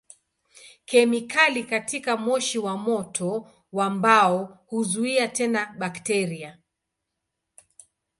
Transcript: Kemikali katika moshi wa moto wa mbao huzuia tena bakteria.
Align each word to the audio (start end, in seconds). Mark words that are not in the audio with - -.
Kemikali 0.85 1.63
katika 1.63 2.17
moshi 2.17 2.59
wa 2.59 2.77
moto 2.77 3.47
wa 3.71 3.89
mbao 3.89 4.59
huzuia 4.65 5.27
tena 5.27 5.75
bakteria. 5.77 6.57